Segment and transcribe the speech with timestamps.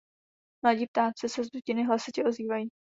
[0.65, 2.69] Mladí ptáci se z dutiny hlasitě ozývají.